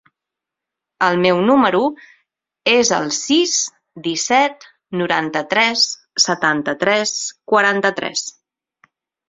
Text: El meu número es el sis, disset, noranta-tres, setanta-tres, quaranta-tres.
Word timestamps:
El 1.07 1.17
meu 1.25 1.41
número 1.49 1.81
es 2.73 2.91
el 3.01 3.05
sis, 3.19 3.53
disset, 4.09 4.67
noranta-tres, 5.03 5.87
setanta-tres, 6.27 7.15
quaranta-tres. 7.55 8.29